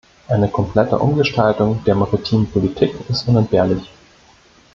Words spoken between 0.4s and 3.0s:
komplette Umgestaltung der maritimen Politik